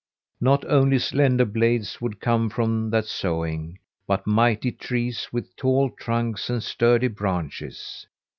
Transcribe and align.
Not 0.39 0.65
only 0.65 0.97
slender 0.97 1.45
blades 1.45 2.01
would 2.01 2.19
come 2.19 2.49
from 2.49 2.89
that 2.89 3.05
sowing, 3.05 3.77
but 4.07 4.25
mighty 4.25 4.71
trees 4.71 5.27
with 5.31 5.55
tall 5.55 5.91
trunks 5.91 6.49
and 6.49 6.63
sturdy 6.63 7.07
branches. 7.07 8.07